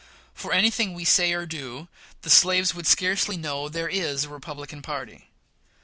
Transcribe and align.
For 0.33 0.51
any 0.51 0.71
thing 0.71 0.95
we 0.95 1.05
say 1.05 1.31
or 1.31 1.45
do, 1.45 1.87
the 2.23 2.31
slaves 2.31 2.73
would 2.73 2.87
scarcely 2.87 3.37
know 3.37 3.69
there 3.69 3.87
is 3.87 4.23
a 4.23 4.29
Republican 4.29 4.81
party. 4.81 5.27